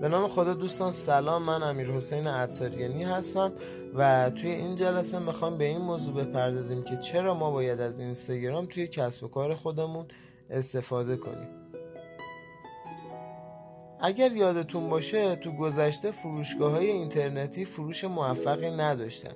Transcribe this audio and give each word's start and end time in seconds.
به 0.00 0.08
نام 0.08 0.28
خدا 0.28 0.54
دوستان 0.54 0.92
سلام. 0.92 1.42
من 1.42 1.62
امیر 1.62 1.90
حسین 1.90 2.26
عطاریانی 2.26 3.04
هستم 3.04 3.52
و 3.94 4.30
توی 4.30 4.50
این 4.50 4.74
جلسه 4.74 5.18
می‌خوام 5.18 5.58
به 5.58 5.64
این 5.64 5.78
موضوع 5.78 6.14
بپردازیم 6.14 6.82
که 6.82 6.96
چرا 6.96 7.34
ما 7.34 7.50
باید 7.50 7.80
از 7.80 8.00
اینستاگرام 8.00 8.66
توی 8.66 8.88
کسب 8.88 9.24
و 9.24 9.28
کار 9.28 9.54
خودمون 9.54 10.06
استفاده 10.50 11.16
کنیم. 11.16 11.48
اگر 14.00 14.32
یادتون 14.32 14.90
باشه 14.90 15.36
تو 15.36 15.52
گذشته 15.52 16.10
فروشگاه 16.10 16.72
های 16.72 16.90
اینترنتی 16.90 17.64
فروش 17.64 18.04
موفقی 18.04 18.70
نداشتن. 18.70 19.32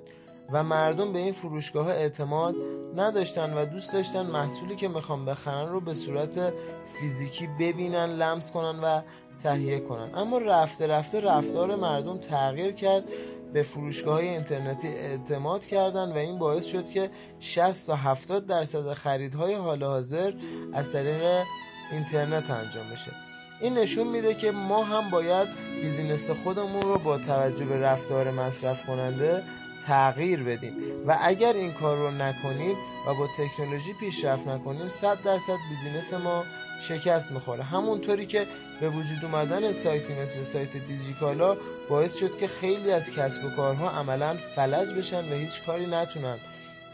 و 0.52 0.62
مردم 0.62 1.12
به 1.12 1.18
این 1.18 1.32
فروشگاه 1.32 1.84
ها 1.84 1.90
اعتماد 1.90 2.54
نداشتن 2.96 3.54
و 3.54 3.64
دوست 3.64 3.92
داشتن 3.92 4.26
محصولی 4.26 4.76
که 4.76 4.88
می‌خوام 4.88 5.24
بخرن 5.24 5.68
رو 5.68 5.80
به 5.80 5.94
صورت 5.94 6.52
فیزیکی 7.00 7.46
ببینن 7.46 8.06
لمس 8.06 8.52
کنن 8.52 8.80
و 8.80 9.02
تهیه 9.42 9.80
کنن. 9.80 10.10
اما 10.14 10.38
رفته 10.38 10.86
رفته 10.86 11.20
رفتار 11.20 11.76
مردم 11.76 12.18
تغییر 12.18 12.72
کرد 12.72 13.04
به 13.52 13.62
فروشگاه 13.62 14.14
های 14.14 14.28
اینترنتی 14.28 14.88
اعتماد 14.88 15.66
کردن 15.66 16.12
و 16.12 16.16
این 16.16 16.38
باعث 16.38 16.64
شد 16.64 16.90
که 16.90 17.10
60 17.40 17.86
تا 17.86 17.96
70 17.96 18.46
درصد 18.46 18.92
خریدهای 18.92 19.54
حال 19.54 19.84
حاضر 19.84 20.32
از 20.72 20.92
طریق 20.92 21.22
اینترنت 21.92 22.50
انجام 22.50 22.90
بشه. 22.92 23.10
این 23.60 23.78
نشون 23.78 24.06
میده 24.08 24.34
که 24.34 24.50
ما 24.50 24.84
هم 24.84 25.10
باید 25.10 25.48
بیزینس 25.82 26.30
خودمون 26.30 26.82
رو 26.82 26.98
با 26.98 27.18
توجه 27.18 27.64
به 27.64 27.76
رفتار 27.76 28.30
مصرف 28.30 28.86
کننده 28.86 29.42
تغییر 29.86 30.42
بدیم 30.42 30.72
و 31.06 31.18
اگر 31.22 31.52
این 31.52 31.72
کار 31.72 31.96
رو 31.96 32.10
نکنیم 32.10 32.76
و 33.06 33.14
با 33.14 33.26
تکنولوژی 33.38 33.92
پیشرفت 34.00 34.48
نکنیم 34.48 34.88
100 34.88 35.22
درصد 35.22 35.56
business 35.70 36.12
ما 36.12 36.44
شکست 36.80 37.32
می‌خوره. 37.32 37.62
همونطوری 37.62 38.26
که 38.26 38.46
به 38.80 38.88
وجود 38.88 39.18
اومدن 39.22 39.72
سایتی 39.72 40.14
مثل 40.14 40.42
سایت 40.42 40.76
دیجیکالا 40.76 41.56
باعث 41.88 42.16
شد 42.16 42.38
که 42.38 42.46
خیلی 42.46 42.90
از 42.92 43.10
کسب 43.10 43.44
و 43.44 43.50
کارها 43.50 43.90
عملا 43.90 44.36
فلج 44.54 44.92
بشن 44.92 45.32
و 45.32 45.34
هیچ 45.36 45.62
کاری 45.66 45.86
نتونن 45.86 46.38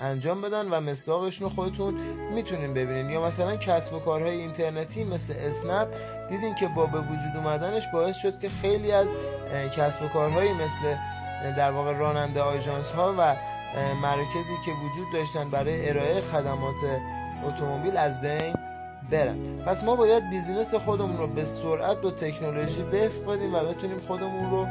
انجام 0.01 0.41
بدن 0.41 0.69
و 0.69 0.81
مصداقشون 0.81 1.49
رو 1.49 1.55
خودتون 1.55 1.95
می‌تونین 2.35 2.75
ببینین. 2.75 3.11
یا 3.11 3.27
مثلا 3.27 3.57
کسب 3.57 3.95
و 3.95 3.99
کارهای 3.99 4.37
اینترنتی 4.37 5.05
مثل 5.05 5.35
اسنپ 5.37 5.89
دیدین 6.29 6.55
که 6.55 6.69
با 6.69 6.87
به 6.87 6.99
وجود 6.99 7.37
اومدنش 7.37 7.83
باعث 7.93 8.17
شد 8.17 8.39
که 8.39 8.49
خیلی 8.49 8.93
از 8.93 9.07
کسب 9.77 10.03
و 10.03 10.09
کارهایی 10.09 10.53
مثل 10.53 10.97
در 11.57 11.71
واقع 11.71 11.93
راننده 11.93 12.43
آژانس 12.43 12.93
ها 12.93 13.15
و 13.19 13.37
مراکزی 14.03 14.55
که 14.65 14.73
وجود 14.73 15.13
داشتن 15.13 15.51
برای 15.51 15.89
ارائه 15.89 16.21
خدمات 16.21 16.77
اتومبیل 17.45 17.97
از 17.97 18.21
بین 18.21 18.55
برن. 19.11 19.59
پس 19.67 19.83
ما 19.85 19.97
باید 19.97 20.31
بیزینس 20.31 20.75
خودمون 20.75 21.17
رو 21.17 21.27
به 21.27 21.45
سرعت 21.45 22.01
با 22.01 22.11
تکنولوژی 22.11 22.83
وفق 22.83 23.33
بدیم 23.33 23.55
و 23.55 23.61
بتونیم 23.61 24.01
خودمون 24.01 24.51
رو 24.51 24.67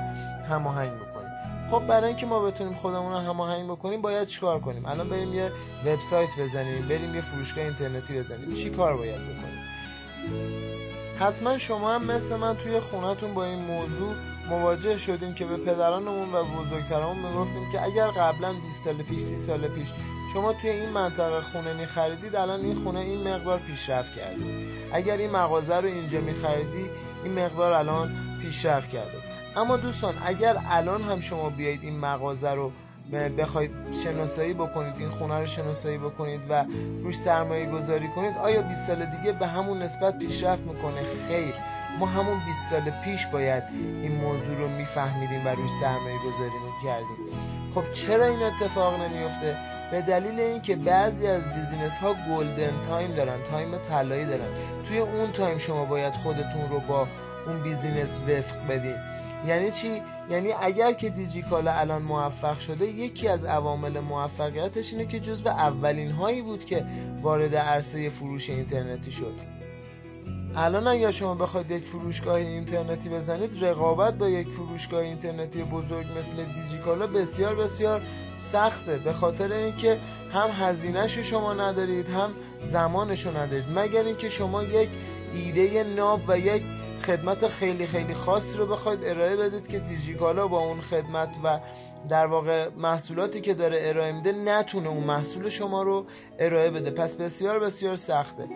هماهنگ 0.49 0.91
بکنیم. 0.91 1.29
خب 1.71 1.87
برای 1.87 2.07
اینکه 2.07 2.25
ما 2.25 2.39
بتونیم 2.39 2.73
خودمون 2.73 3.11
رو 3.11 3.17
هماهنگ 3.17 3.69
بکنیم 3.69 4.01
باید 4.01 4.27
چیکار 4.27 4.59
کنیم؟ 4.59 4.85
الان 4.85 5.09
بریم 5.09 5.33
یه 5.33 5.51
وبسایت 5.85 6.29
بزنیم 6.39 6.87
بریم 6.87 7.15
یه 7.15 7.21
فروشگاه 7.21 7.63
اینترنتی 7.63 8.19
بزنیم. 8.19 8.55
چی 8.55 8.69
کار 8.69 8.97
باید 8.97 9.21
بکنیم؟ 9.21 9.61
حتما 11.19 11.57
شما 11.57 11.95
هم 11.95 12.05
مثل 12.05 12.35
من 12.35 12.57
توی 12.57 12.79
خونتون 12.79 13.33
با 13.33 13.45
این 13.45 13.59
موضوع 13.59 14.15
مواجه 14.49 14.97
شدیم 14.97 15.33
که 15.33 15.45
به 15.45 15.57
پدرانمون 15.57 16.33
و 16.33 16.43
بزرگترمون 16.43 17.17
می‌گفتیم 17.17 17.71
که 17.71 17.83
اگر 17.83 18.07
قبلا 18.07 18.53
20 18.53 18.83
سال 18.83 18.93
پیش 18.93 19.21
30 19.21 19.37
سال 19.37 19.67
پیش 19.67 19.87
شما 20.33 20.53
توی 20.53 20.69
این 20.69 20.89
منطقه 20.89 21.41
خونه 21.41 21.73
می 21.73 21.85
خریدید 21.85 22.35
الان 22.35 22.59
این 22.59 22.75
خونه 22.75 22.99
این 22.99 23.27
مقدار 23.27 23.59
پیشرفت 23.59 24.15
کرده 24.15 24.45
اگر 24.93 25.17
این 25.17 25.31
مغازه 25.31 25.75
رو 25.75 25.87
اینجا 25.87 26.21
می 26.21 26.33
خریدی 26.33 26.89
این 27.23 27.33
مقدار 27.39 27.73
الان 27.73 28.11
پیشرفت 28.41 28.89
کرده. 28.89 29.17
اما 29.55 29.77
دوستان 29.77 30.15
اگر 30.25 30.57
الان 30.69 31.03
هم 31.03 31.19
شما 31.19 31.49
بیایید 31.49 31.83
این 31.83 31.99
مغازه 31.99 32.51
رو 32.51 32.71
بخواید 33.37 33.71
شناسایی 34.03 34.53
بکنید 34.53 34.95
این 34.97 35.09
خونه 35.09 35.39
رو 35.39 35.45
شناسایی 35.45 35.97
بکنید 35.97 36.41
و 36.49 36.65
روش 37.03 37.17
سرمایه 37.17 37.71
گذاری 37.71 38.07
کنید 38.07 38.37
آیا 38.37 38.61
20 38.61 38.87
سال 38.87 39.05
دیگه 39.05 39.31
به 39.31 39.47
همون 39.47 39.81
نسبت 39.81 40.19
پیشرفت 40.19 40.63
می‌کنه؟ 40.63 41.03
خیر. 41.27 41.53
ما 41.99 42.05
همون 42.05 42.39
20 42.45 42.69
سال 42.69 42.91
پیش 43.03 43.27
باید 43.27 43.63
این 44.01 44.11
موضوع 44.11 44.55
رو 44.55 44.67
میفهمیدیم 44.67 45.45
و 45.45 45.49
روش 45.49 45.69
سرمایه 45.81 46.17
گذاری 46.17 46.59
می‌کردیم 46.65 47.17
خب 47.75 47.91
چرا 47.91 48.25
این 48.25 48.43
اتفاق 48.43 49.01
نمیفته 49.01 49.57
به 49.91 50.01
دلیل 50.01 50.39
اینکه 50.39 50.75
بعضی 50.75 51.27
از 51.27 51.43
business 51.53 51.97
ها 51.97 52.15
golden 52.29 52.81
time 52.87 53.15
دارن 53.15 53.43
time 53.43 53.77
طلایی 53.77 54.25
دارن. 54.25 54.47
توی 54.87 54.99
اون 54.99 55.31
time 55.31 55.57
شما 55.57 55.85
باید 55.85 56.13
خودتون 56.13 56.69
رو 56.69 56.79
با 56.79 57.07
اون 57.47 57.63
business 57.63 58.19
وفق 58.19 58.67
بدین. 58.69 58.95
یعنی 59.47 59.71
چی؟ 59.71 60.01
یعنی 60.29 60.51
اگر 60.61 60.93
که 60.93 61.09
دیجیکالا 61.09 61.71
الان 61.71 62.01
موفق 62.01 62.59
شده 62.59 62.85
یکی 62.85 63.27
از 63.27 63.45
عوامل 63.45 63.99
موفقیتش 63.99 64.93
اینه 64.93 65.05
که 65.05 65.19
جزو 65.19 65.49
اولین 65.49 66.11
هایی 66.11 66.41
بود 66.41 66.65
که 66.65 66.85
وارد 67.21 67.55
عرصه 67.55 68.09
فروش 68.09 68.49
اینترنتی 68.49 69.11
شد. 69.11 69.33
الان 70.57 70.87
اگر 70.87 71.11
شما 71.11 71.35
بخواید 71.35 71.71
یک 71.71 71.87
فروشگاه 71.87 72.35
اینترنتی 72.35 73.09
بزنید 73.09 73.65
رقابت 73.65 74.13
با 74.13 74.29
یک 74.29 74.47
فروشگاه 74.47 74.99
اینترنتی 75.01 75.63
بزرگ 75.63 76.05
مثل 76.17 76.43
دیجیکالا 76.43 77.07
بسیار 77.07 77.55
بسیار 77.55 78.01
سخته. 78.37 78.97
به 78.97 79.13
خاطر 79.13 79.51
اینکه 79.51 79.99
هم 80.33 80.49
هزینهش 80.51 81.19
شما 81.19 81.53
ندارید 81.53 82.09
هم 82.09 82.33
زمانش 82.63 83.27
ندارید. 83.27 83.65
مگر 83.75 84.03
اینکه 84.03 84.29
شما 84.29 84.63
یک 84.63 84.89
ایده 85.33 85.83
ناب 85.83 86.21
و 86.27 86.39
یک 86.39 86.63
خدمت 87.05 87.47
خیلی 87.47 87.87
خیلی 87.87 88.13
خاصی 88.13 88.57
رو 88.57 88.65
بخواید 88.65 88.99
ارائه 89.03 89.35
بدید 89.35 89.67
که 89.67 89.79
دیجیکالا 89.79 90.47
با 90.47 90.59
اون 90.59 90.81
خدمت 90.81 91.29
و 91.43 91.59
در 92.09 92.25
واقع 92.25 92.69
محصولاتی 92.77 93.41
که 93.41 93.53
داره 93.53 93.77
ارائه 93.81 94.11
میده 94.11 94.31
نتونه 94.31 94.89
اون 94.89 95.03
محصول 95.03 95.49
شما 95.49 95.83
رو 95.83 96.05
ارائه 96.39 96.71
بده. 96.71 96.91
پس 96.91 97.15
بسیار 97.15 97.59
بسیار 97.59 97.95
سخته. 97.95 98.47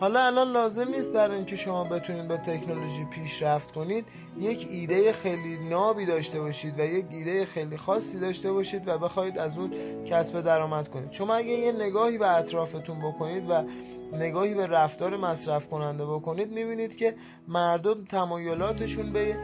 حالا 0.00 0.26
الان 0.26 0.52
لازم 0.52 0.88
نیست 0.88 1.12
برای 1.12 1.36
اینکه 1.36 1.56
شما 1.56 1.84
بتونید 1.84 2.28
با 2.28 2.36
تکنولوژی 2.36 3.04
پیشرفت 3.04 3.72
کنید 3.72 4.04
یک 4.38 4.66
ایده 4.70 5.12
خیلی 5.12 5.68
نابی 5.68 6.06
داشته 6.06 6.40
باشید 6.40 6.80
و 6.80 6.82
یک 6.82 7.06
ایده 7.10 7.44
خیلی 7.44 7.76
خاصی 7.76 8.20
داشته 8.20 8.52
باشید 8.52 8.88
و 8.88 8.98
بخواید 8.98 9.38
از 9.38 9.58
اون 9.58 9.70
کسب 10.06 10.40
درآمد 10.40 10.88
کنید. 10.88 11.12
شما 11.12 11.34
اگه 11.34 11.48
یه 11.48 11.72
نگاهی 11.72 12.18
به 12.18 12.36
اطرافتون 12.36 12.98
بکنید 12.98 13.50
و 13.50 13.64
نگاهی 14.12 14.54
به 14.54 14.66
رفتار 14.66 15.16
مصرف 15.16 15.68
کننده 15.68 16.06
بکنید 16.06 16.52
می‌بینید 16.52 16.96
که 16.96 17.14
مردم 17.48 18.04
تمایلاتشون 18.04 19.12
به 19.12 19.36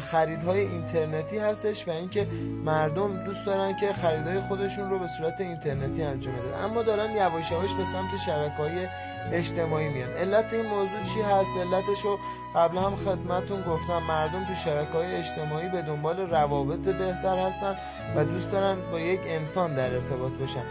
خریدهای 0.00 0.60
اینترنتی 0.60 1.38
هستش 1.38 1.88
و 1.88 1.90
اینکه 1.90 2.26
مردم 2.64 3.24
دوست 3.24 3.46
دارن 3.46 3.76
که 3.76 3.92
خریدهای 3.92 4.40
خودشون 4.40 4.90
رو 4.90 4.98
به 4.98 5.08
صورت 5.08 5.40
اینترنتی 5.40 6.02
انجام 6.02 6.34
بدن. 6.34 6.64
اما 6.64 6.82
دارن 6.82 7.16
یواش 7.16 7.50
یواش 7.50 7.74
به 7.74 7.84
سمت 7.84 8.16
شبکه‌های 8.26 8.88
اجتماعی 9.32 9.88
میان. 9.88 10.10
علت 10.10 10.52
این 10.52 10.66
موضوع 10.66 11.02
چی 11.14 11.20
هست؟ 11.20 11.50
علتش 11.56 12.00
رو 12.04 12.18
قبلا 12.54 12.80
هم 12.80 12.96
خدمتون 12.96 13.62
گفتم. 13.62 14.02
مردم 14.02 14.44
تو 14.44 14.54
شبکه 14.54 14.92
های 14.92 15.14
اجتماعی 15.14 15.68
به 15.68 15.82
دنبال 15.82 16.20
روابط 16.20 16.78
بهتر 16.78 17.38
هستن 17.38 17.76
و 18.16 18.24
دوست 18.24 18.52
دارن 18.52 18.76
با 18.90 19.00
یک 19.00 19.20
انسان 19.24 19.74
در 19.74 19.94
ارتباط 19.94 20.32
باشن. 20.32 20.64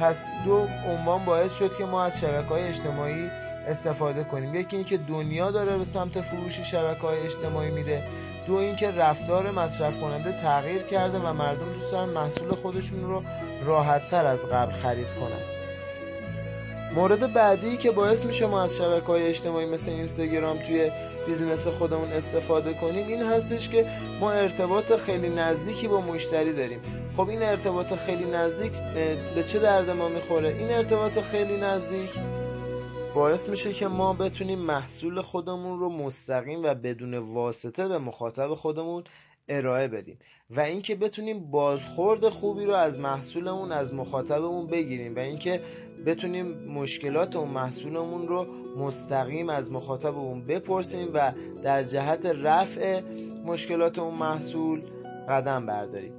پس 0.00 0.16
دو 0.44 0.66
عنوان 0.86 1.24
باعث 1.24 1.58
شد 1.58 1.76
که 1.76 1.84
ما 1.84 2.02
از 2.02 2.20
شبکه 2.20 2.48
های 2.48 2.62
اجتماعی 2.62 3.30
استفاده 3.66 4.24
کنیم. 4.24 4.54
یکی 4.54 4.76
اینکه 4.76 4.96
دنیا 4.96 5.50
داره 5.50 5.78
به 5.78 5.84
سمت 5.84 6.20
فروش 6.20 6.60
شبکه 6.60 7.00
های 7.00 7.18
اجتماعی 7.18 7.70
میره. 7.70 8.02
دو 8.46 8.54
اینکه 8.54 8.90
رفتار 8.90 9.50
مصرف 9.50 10.00
کننده 10.00 10.32
تغییر 10.32 10.82
کرده 10.82 11.18
و 11.18 11.32
مردم 11.32 11.72
دوست 11.72 11.92
دارن 11.92 12.08
محصول 12.08 12.54
خودشون 12.54 13.02
رو 13.02 13.22
راحت 13.64 14.08
تر 14.10 14.24
از 14.24 14.46
قبل 14.52 14.72
خرید 14.72 15.14
کنن. 15.14 15.57
مورد 16.98 17.32
بعدی 17.32 17.76
که 17.76 17.90
باعث 17.90 18.24
میشه 18.24 18.46
ما 18.46 18.62
از 18.62 18.76
شبکه 18.76 19.06
های 19.06 19.26
اجتماعی 19.26 19.66
مثل 19.66 19.90
اینستاگرام 19.90 20.58
توی 20.58 20.90
بیزینس 21.26 21.66
خودمون 21.66 22.12
استفاده 22.12 22.74
کنیم 22.74 23.08
این 23.08 23.22
هستش 23.22 23.68
که 23.68 23.86
ما 24.20 24.30
ارتباط 24.30 24.92
خیلی 24.92 25.28
نزدیکی 25.28 25.88
با 25.88 26.00
مشتری 26.00 26.52
داریم. 26.52 26.80
خب 27.16 27.28
این 27.28 27.42
ارتباط 27.42 27.94
خیلی 27.94 28.24
نزدیک 28.24 28.72
به 29.34 29.42
چه 29.42 29.58
درد 29.58 29.90
ما 29.90 30.08
می‌خوره؟ 30.08 30.48
این 30.48 30.72
ارتباط 30.72 31.18
خیلی 31.18 31.60
نزدیک 31.60 32.10
باعث 33.14 33.48
میشه 33.48 33.72
که 33.72 33.88
ما 33.88 34.12
بتونیم 34.12 34.58
محصول 34.58 35.20
خودمون 35.20 35.78
رو 35.78 35.88
مستقیم 35.88 36.62
و 36.62 36.74
بدون 36.74 37.14
واسطه 37.14 37.88
به 37.88 37.98
مخاطب 37.98 38.54
خودمون 38.54 39.04
ارائه 39.48 39.88
بدیم 39.88 40.18
و 40.50 40.60
اینکه 40.60 40.94
بتونیم 40.94 41.50
بازخورد 41.50 42.28
خوبی 42.28 42.64
رو 42.64 42.74
از 42.74 42.98
محصولمون 42.98 43.72
از 43.72 43.94
مخاطبمون 43.94 44.66
بگیریم 44.66 45.16
و 45.16 45.18
اینکه 45.18 45.60
بتونیم 46.06 46.46
مشکلات 46.68 47.36
اون 47.36 47.48
محصولمون 47.48 48.28
رو 48.28 48.46
مستقیم 48.76 49.48
از 49.48 49.72
مخاطبمون 49.72 50.46
بپرسیم 50.46 51.08
و 51.14 51.32
در 51.62 51.82
جهت 51.82 52.26
رفع 52.26 53.00
مشکلات 53.44 53.98
اون 53.98 54.14
محصول 54.14 54.82
قدم 55.28 55.66
برداریم. 55.66 56.12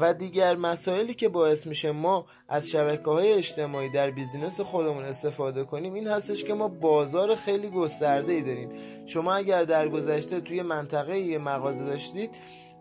و 0.00 0.14
دیگر 0.14 0.56
مسائلی 0.56 1.14
که 1.14 1.28
باعث 1.28 1.66
میشه 1.66 1.92
ما 1.92 2.26
از 2.48 2.70
شبکه 2.70 3.10
های 3.10 3.32
اجتماعی 3.32 3.88
در 3.88 4.10
بیزینس 4.10 4.60
خودمون 4.60 5.04
استفاده 5.04 5.64
کنیم 5.64 5.94
این 5.94 6.06
هستش 6.06 6.44
که 6.44 6.54
ما 6.54 6.68
بازار 6.68 7.34
خیلی 7.34 7.70
گسترده 7.70 8.32
ای 8.32 8.42
داریم. 8.42 8.68
شما 9.06 9.32
اگر 9.34 9.62
در 9.62 9.88
گذشته 9.88 10.40
توی 10.40 10.62
منطقه 10.62 11.18
یه 11.18 11.38
مغازه 11.38 11.84
داشتید 11.84 12.30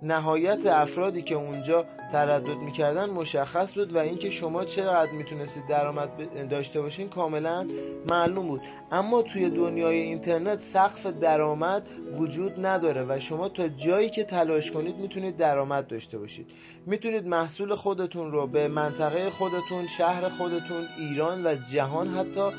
نهایت 0.03 0.65
افرادی 0.65 1.21
که 1.21 1.35
اونجا 1.35 1.85
تردد 2.11 2.57
می‌کردن 2.57 3.09
مشخص 3.09 3.77
بود 3.77 3.95
و 3.95 3.97
اینکه 3.97 4.29
شما 4.29 4.65
چقدر 4.65 5.11
می‌تونستید 5.11 5.65
درآمد 5.65 6.09
داشته 6.50 6.81
باشین 6.81 7.09
کاملا 7.09 7.67
معلوم 8.09 8.47
بود. 8.47 8.61
اما 8.91 9.21
توی 9.21 9.50
دنیای 9.50 9.97
اینترنت 9.97 10.57
سقف 10.59 11.05
درآمد 11.05 11.88
وجود 12.17 12.65
نداره 12.65 13.05
و 13.09 13.19
شما 13.19 13.50
تا 13.50 13.67
جایی 13.67 14.09
که 14.09 14.23
تلاش 14.23 14.71
کنید 14.71 14.97
می‌تونید 14.97 15.38
درآمد 15.38 15.88
داشته 15.88 16.17
باشید. 16.17 16.47
می‌تونید 16.85 17.27
محصول 17.27 17.75
خودتون 17.75 18.31
رو 18.31 18.47
به 18.47 18.67
منطقه 18.67 19.29
خودتون 19.29 19.88
شهر 19.88 20.29
خودتون 20.29 20.88
ایران 20.97 21.47
و 21.47 21.55
جهان 21.71 22.07
حتی 22.07 22.50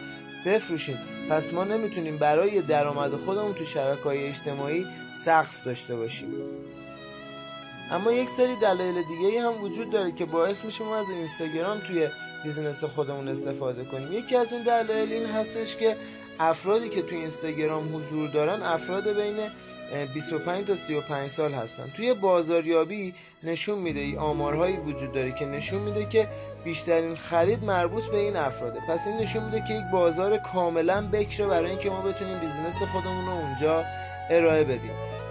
بفروشید 0.47 0.99
پس 1.31 1.53
ما 1.53 1.65
نمی‌تونیم 1.65 2.19
برای 2.19 2.63
درآمد 2.63 3.11
خودمون 3.11 3.55
تو 3.55 3.65
شبکه 3.65 4.03
های 4.03 4.27
اجتماعی 4.27 4.87
سقف 5.25 5.65
داشته 5.65 5.97
باشیم. 5.97 6.29
اما 7.91 8.13
یک 8.13 8.29
سری 8.29 8.57
دلایل 8.57 9.03
دیگه 9.03 9.43
هم 9.43 9.65
وجود 9.65 9.91
داره 9.91 10.13
که 10.13 10.25
باعث 10.25 10.65
میشه 10.65 10.85
ما 10.85 10.97
از 10.97 11.11
اینستاگرام 11.11 11.79
توی 11.79 12.09
business 12.45 12.85
خودمون 12.85 13.29
استفاده 13.29 13.85
کنیم. 13.85 14.13
یکی 14.13 14.37
از 14.37 14.53
اون 14.53 14.63
دلایل 14.63 15.13
این 15.13 15.27
هستش 15.27 15.77
که 15.77 15.97
افرادی 16.41 16.89
که 16.89 17.03
توی 17.03 17.19
اینستاگرام 17.19 17.97
حضور 17.97 18.29
دارن 18.31 18.63
افراد 18.63 19.09
بین 19.09 19.51
25 20.15 20.67
تا 20.67 20.75
35 20.75 21.31
سال 21.31 21.53
هستن. 21.53 21.93
توی 21.97 22.15
بازاریابی 22.15 23.15
نشون 23.43 23.79
میده 23.79 24.01
ای 24.01 24.17
آمارهایی 24.17 24.77
وجود 24.77 25.13
داره 25.13 25.33
که 25.33 25.45
نشون 25.47 25.83
میده 25.83 26.05
که 26.05 26.29
بیشترین 26.65 27.17
خرید 27.17 27.65
مربوط 27.65 28.05
به 28.05 28.17
این 28.17 28.37
افراده. 28.37 28.81
پس 28.89 29.07
این 29.07 29.17
نشون 29.17 29.45
میده 29.45 29.65
که 29.69 29.75
یک 29.75 29.85
بازار 29.93 30.39
کاملا 30.39 31.09
بکره 31.13 31.47
برای 31.47 31.71
اینکه 31.71 31.91
ما 31.91 32.01
بتونیم 32.01 32.39
business 32.39 32.83
خودمون 32.93 33.27
رو 33.27 33.33
اونجا 33.33 33.85
ارائه 34.31 34.65
بدیم. 34.65 35.24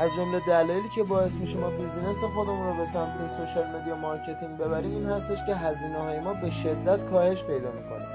از 0.00 0.10
جمله 0.16 0.40
دلایلی 0.40 0.88
که 0.88 1.02
باعث 1.02 1.34
میشه 1.34 1.58
ما 1.58 1.70
business 1.70 2.24
خودمون 2.34 2.66
رو 2.66 2.76
به 2.76 2.84
سمت 2.84 3.28
social 3.28 3.66
media 3.76 3.96
marketing 3.96 4.58
ببریم 4.58 4.90
این 4.90 5.06
هستش 5.06 5.38
که 5.46 5.54
هزینه 5.54 5.98
های 5.98 6.20
ما 6.20 6.34
به 6.34 6.50
شدت 6.50 7.10
کاهش 7.10 7.42
پیدا 7.42 7.70
می‌کنه 7.72 8.06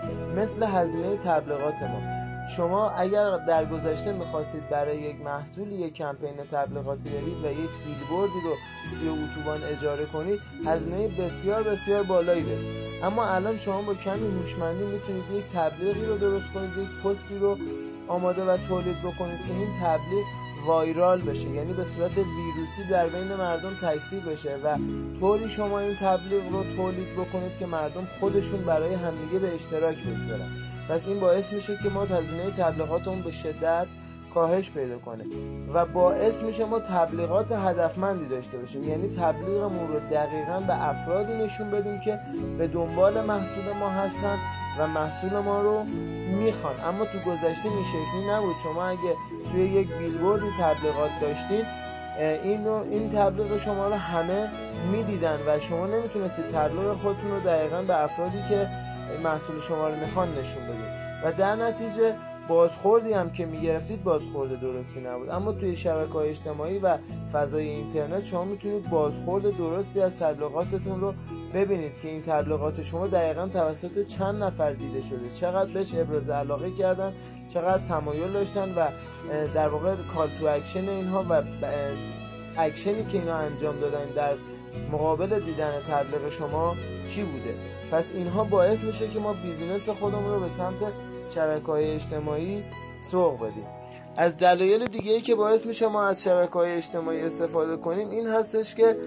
مثل 0.42 0.63
هزینه 0.63 1.18
تبلیغات 1.18 1.81
ما. 1.81 2.22
شما 2.56 2.89
اگر 2.89 3.38
در 3.38 3.66
گذشته 3.66 4.13
می‌خواستید 4.13 4.69
برای 4.69 4.98
یک 4.98 5.22
محصول 5.22 5.72
یک 5.72 5.94
کمپین 5.94 6.36
تبلیغاتی 6.51 7.10
برید 7.10 7.45
و 7.45 7.51
یک 7.51 7.69
بیلبوردی 7.86 8.42
رو 8.44 8.56
توی 9.00 9.10
اتوبان 9.10 9.63
اجاره 9.63 10.06
کنید 10.06 10.39
هزینه 10.66 11.07
بسیار 11.07 11.63
بسیار 11.63 12.04
بالایی 12.04 12.44
داشت 12.44 12.66
اما 13.04 13.25
الان 13.25 13.57
شما 13.57 13.81
با 13.81 13.94
کمی 13.94 14.27
هوشمندی 14.27 14.84
می‌تونید 14.84 15.24
یک 15.34 15.45
تبلیغی 15.54 16.06
رو 16.06 16.18
درست 16.18 16.54
کنید 16.54 16.69
یک 16.77 17.04
پستی 17.04 17.38
رو 17.38 17.57
آماده 18.07 18.44
و 18.44 18.57
تولید 18.57 19.00
بکنید 19.00 19.39
که 19.48 19.54
این 19.54 19.69
تبلیغ 19.81 20.40
وایرال 20.66 21.22
بشه. 21.22 21.50
یعنی 21.50 21.74
به 21.74 21.84
صورت 21.84 22.18
ویروسی 22.18 22.84
در 22.92 23.08
بین 23.08 23.36
مردم 23.36 23.74
تکثیر 23.81 24.19
بشه 24.19 24.56
و 24.63 24.78
طوری 25.19 25.50
شما 25.50 25.80
این 25.80 25.96
تبلیغ 25.96 26.52
رو 26.52 26.63
تولید 26.75 27.13
بکنید 27.13 27.58
که 27.60 27.66
مردم 27.66 28.06
خودشون 28.19 28.62
برای 28.62 28.94
همدیگه 28.94 29.40
به 29.40 29.56
اشتراک 29.56 29.96
بگذارن. 29.98 30.50
پس 30.90 31.08
این 31.08 31.19
باعث 31.19 31.54
میشه 31.54 31.80
که 31.84 31.90
ما 31.90 32.02
هزینه 32.02 32.52
تبلیغاتمون 32.58 33.22
به 33.22 33.31
شدت 33.31 33.88
کاهش 34.34 34.69
پیدا 34.69 34.98
کنه 34.98 35.24
و 35.74 35.86
باعث 35.86 36.44
میشه 36.44 36.66
ما 36.66 36.80
تبلیغات 36.80 37.52
هدفمندی 37.52 38.25
داشته 38.25 38.58
باشیم. 38.58 38.90
یعنی 38.90 39.08
تبلیغمون 39.08 39.88
رو 39.88 40.00
دقیقا 40.00 40.60
به 40.60 40.90
افرادی 40.90 41.34
نشون 41.34 41.72
بدیم 41.72 42.00
که 42.00 42.19
به 42.58 42.68
دنبال 42.68 43.22
محصول 43.22 43.63
ما 43.80 43.90
هستن 43.90 44.38
محصول 44.88 45.39
ما 45.39 45.62
رو 45.62 45.83
می‌خوان. 46.39 46.75
اما 46.83 47.06
تو 47.06 47.18
گذشته 47.31 47.69
این 47.69 47.83
شکلی 47.83 48.31
نبود. 48.31 48.56
شما 48.63 48.86
اگه 48.86 49.16
توی 49.51 49.62
یک 49.62 49.88
بیلبوردی 49.88 50.48
تبلیغات 50.60 51.12
داشتین 51.22 51.66
این 52.44 52.68
این 52.68 53.10
تبلیغ 53.10 53.57
شما 53.57 53.88
رو 53.88 53.94
همه 53.94 54.50
می‌دیدن 54.92 55.39
و 55.48 55.60
شما 55.60 55.88
نمی‌تونستید 55.88 56.48
تبلیغ 56.48 56.94
خودتون 56.94 57.31
رو 57.31 57.39
دقیقا 57.39 57.81
به 57.81 58.04
افرادی 58.04 58.44
که 58.50 58.68
محصول 59.24 59.60
شما 59.60 59.88
رو 59.88 59.95
می‌خوان 59.95 60.28
نشون 60.39 60.63
بدید. 60.63 61.01
و 61.24 61.31
در 61.31 61.56
نتیجه 61.56 62.16
بازخوردی 62.48 63.13
هم 63.13 63.30
که 63.30 63.45
می‌گرفتید 63.45 64.04
بازخورد 64.04 64.62
درستی 64.62 65.01
نبود. 65.01 65.30
اما 65.30 65.51
توی 65.51 65.75
شبکه 65.75 66.16
اجتماعی 66.16 66.80
و 66.80 66.98
فضای 67.34 67.68
اینترنت 67.68 68.25
شما 68.25 68.44
می‌تونید 68.44 68.89
بازخورد 68.89 69.57
درستی 69.57 70.01
از 70.01 70.19
تبلیغاتتون 70.19 71.01
رو 71.01 71.13
ببینید 71.53 72.00
که 72.01 72.07
این 72.07 72.21
تبلیغات 72.21 72.81
شما 72.81 73.07
دقیقا 73.07 73.48
توسط 73.48 74.06
چند 74.06 74.44
نفر 74.44 74.71
دیده 74.71 75.01
شده. 75.01 75.30
چقدر 75.36 75.71
بهش 75.74 75.95
ابراز 75.95 76.30
علاقه 76.30 76.71
کردن 76.71 77.13
چقدر 77.53 77.86
تمایل 77.86 78.31
داشتن 78.31 78.75
و 78.75 78.88
در 79.53 79.68
واقع 79.68 79.95
call 80.15 80.30
to 80.39 80.45
action 80.45 80.89
اینها 80.89 81.25
و 81.30 81.44
اکشنی 82.57 83.06
که 83.06 83.18
اینا 83.18 83.36
انجام 83.36 83.80
دادن 83.80 84.06
در 84.15 84.33
مقابل 84.92 85.39
دیدن 85.39 85.71
تبلیغ 85.88 86.30
شما 86.30 86.75
چی 87.07 87.24
بوده؟ 87.24 87.56
پس 87.92 88.12
اینها 88.13 88.44
باعث 88.44 88.83
میشه 88.83 89.07
که 89.07 89.19
ما 89.19 89.33
business 89.33 89.89
خودمون 89.89 90.33
رو 90.33 90.39
به 90.39 90.50
سمت 90.50 90.94
شبکه 91.36 91.65
های 91.65 91.92
اجتماعی 91.92 92.63
سوق 93.12 93.36
بدیم. 93.36 93.65
از 94.18 94.38
دلایل 94.38 94.86
دیگه 94.86 95.12
ای 95.12 95.21
که 95.21 95.36
باعث 95.36 95.65
میشه 95.65 95.88
ما 95.88 96.03
از 96.03 96.24
شبکه 96.24 96.53
های 96.53 96.71
اجتماعی 96.71 97.21
استفاده 97.21 97.77
کنیم 97.77 98.09
این 98.09 98.27
هستش 98.27 98.75
که 98.75 98.98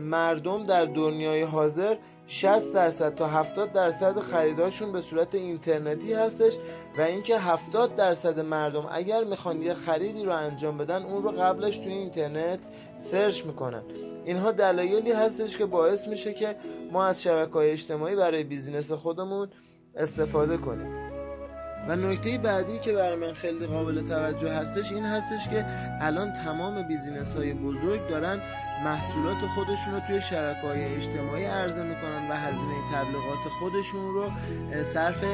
مردم 0.00 0.66
در 0.66 0.84
دنیای 0.84 1.42
حاضر 1.42 1.96
60 2.26 2.74
درصد 2.74 3.14
تا 3.14 3.26
70 3.26 3.72
درصد 3.72 4.18
خریداشون 4.18 4.92
به 4.92 5.00
صورت 5.00 5.34
اینترنتی 5.34 6.12
هستش 6.12 6.56
و 6.98 7.00
اینکه 7.00 7.38
70 7.38 7.96
درصد 7.96 8.40
مردم 8.40 8.88
اگر 8.92 9.24
می‌خوان 9.24 9.62
یه 9.62 9.74
خریدی 9.74 10.24
رو 10.24 10.32
انجام 10.32 10.78
بدن 10.78 11.02
اون 11.02 11.22
رو 11.22 11.30
قبلش 11.30 11.76
توی 11.76 11.92
اینترنت 11.92 12.60
search 12.98 13.46
می‌کنن. 13.46 13.82
اینها 14.24 14.52
دلایلی 14.52 15.12
هستش 15.12 15.56
که 15.56 15.66
باعث 15.66 16.08
میشه 16.08 16.34
که 16.34 16.56
ما 16.92 17.04
از 17.04 17.22
شبکه 17.22 17.52
های 17.52 17.70
اجتماعی 17.70 18.16
برای 18.16 18.44
business 18.44 18.92
خودمون 18.92 19.48
استفاده 19.96 20.56
کنیم. 20.56 21.01
و 21.88 21.96
نکته 21.96 22.38
بعدی 22.38 22.78
که 22.78 22.92
برای 22.92 23.16
من 23.16 23.32
خیلی 23.32 23.66
قابل 23.66 24.02
توجه 24.02 24.52
هستش 24.52 24.92
این 24.92 25.04
هستش 25.04 25.48
که 25.48 25.66
الان 26.00 26.32
تمام 26.32 26.82
business 26.82 27.36
های 27.36 27.54
بزرگ 27.54 28.08
دارن 28.08 28.40
محصولات 28.84 29.46
خودشون 29.54 29.94
رو 29.94 30.00
توی 30.06 30.20
شبکه 30.20 30.66
های 30.66 30.84
اجتماعی 30.84 31.44
عرضه 31.44 31.82
می‌کنن 31.82 32.30
و 32.30 32.34
هزینه 32.34 32.74
تبلیغات 32.92 33.48
خودشون 33.58 34.14
رو 34.14 34.30
صرف 34.82 35.24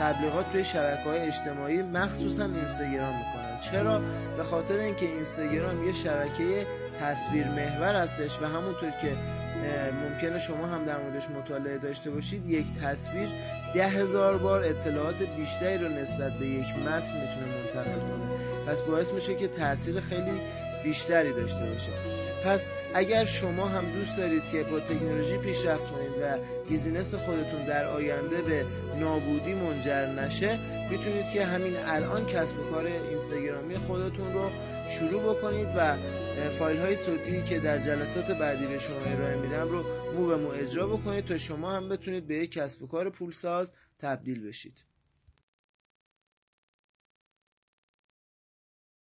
تبلیغات 0.00 0.52
توی 0.52 0.64
شبکه 0.64 1.02
های 1.02 1.18
اجتماعی 1.18 1.82
مخصوصا 1.82 2.44
اینستاگرام 2.44 3.14
می‌کنن. 3.18 3.60
چرا؟ 3.60 4.00
به 4.36 4.42
خاطر 4.42 4.76
اینکه 4.76 5.06
اینستاگرام 5.06 5.86
یه 5.86 5.92
شبکه 5.92 6.66
تصویر 7.00 7.48
محور 7.48 7.94
هستش 7.94 8.42
و 8.42 8.46
همونطور 8.46 8.90
که 8.90 9.16
ممکنه 10.04 10.38
شما 10.38 10.66
هم 10.66 10.84
در 10.84 10.98
موردش 10.98 11.30
مطالعه 11.30 11.78
داشته 11.78 12.10
باشید. 12.10 12.50
یک 12.50 12.66
تصویر 12.82 13.28
ده 13.74 13.88
هزار 13.88 14.38
بار 14.38 14.64
اطلاعات 14.64 15.22
بیشتری 15.22 15.78
رو 15.78 15.88
نسبت 15.88 16.32
به 16.32 16.46
یک 16.46 16.68
متن 16.78 17.12
می‌تونه 17.14 17.56
منتقل 17.56 18.00
کنه. 18.00 18.26
پس 18.66 18.82
باعث 18.82 19.12
میشه 19.12 19.34
که 19.34 19.48
تاثیر 19.48 20.00
خیلی 20.00 20.40
بیشتری 20.84 21.32
داشته 21.32 21.66
باشه. 21.66 21.90
پس 22.44 22.70
اگر 22.94 23.24
شما 23.24 23.68
هم 23.68 23.84
دوست 23.90 24.18
دارید 24.18 24.44
که 24.44 24.62
با 24.62 24.80
تکنولوژی 24.80 25.38
پیشرفت 25.38 25.90
کنید 25.90 26.12
و 26.22 26.38
بیزینس 26.68 27.14
خودتون 27.14 27.64
در 27.64 27.84
آینده 27.84 28.42
به 28.42 28.66
نابودی 29.00 29.54
منجر 29.54 30.06
نشه 30.06 30.58
می‌تونید 30.90 31.30
که 31.30 31.44
همین 31.44 31.76
الان 31.76 32.26
کسب 32.26 32.58
و 32.58 32.62
کار 32.62 32.86
اینستاگرامی 32.86 33.78
خودتون 33.78 34.32
رو 34.32 34.50
شروع 34.88 35.34
بکنید 35.34 35.68
و 35.76 35.96
فایل 36.50 36.78
های 36.78 36.96
صوتی 36.96 37.42
که 37.42 37.60
در 37.60 37.78
جلسات 37.78 38.30
بعدی 38.30 38.66
به 38.66 38.78
شما 38.78 39.00
ارائه 39.00 39.36
میدم 39.36 39.68
رو 39.68 39.84
مو 40.14 40.26
به 40.26 40.36
مو 40.36 40.48
اجرا 40.48 40.86
بکنید 40.86 41.24
تا 41.24 41.38
شما 41.38 41.72
هم 41.72 41.88
بتونید 41.88 42.26
به 42.26 42.34
یک 42.34 42.52
کسب 42.52 42.82
و 42.82 42.86
کار 42.86 43.10
پولساز 43.10 43.72
تبدیل 43.98 44.46
بشید. 44.46 44.89